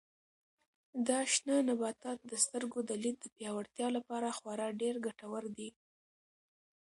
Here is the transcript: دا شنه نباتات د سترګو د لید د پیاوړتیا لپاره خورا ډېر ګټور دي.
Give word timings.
دا 1.07 1.19
شنه 1.33 1.55
نباتات 1.69 2.19
د 2.31 2.33
سترګو 2.45 2.79
د 2.89 2.91
لید 3.03 3.17
د 3.21 3.25
پیاوړتیا 3.35 3.87
لپاره 3.97 4.35
خورا 4.37 4.67
ډېر 4.81 4.95
ګټور 5.05 5.43
دي. 5.57 5.69